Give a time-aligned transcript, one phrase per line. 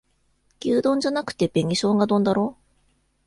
[0.61, 2.57] 牛丼じゃなくて紅しょうが丼だろ